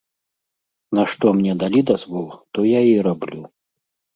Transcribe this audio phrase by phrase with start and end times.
[0.99, 3.41] На што мне далі дазвол, то я і раблю.